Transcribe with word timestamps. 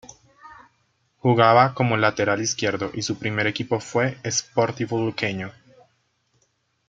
Jugaba 1.19 1.75
como 1.75 1.95
lateral 1.95 2.41
izquierdo 2.41 2.89
y 2.95 3.03
su 3.03 3.19
primer 3.19 3.45
equipo 3.45 3.79
fue 3.79 4.17
Sportivo 4.25 4.97
Luqueño. 4.97 5.51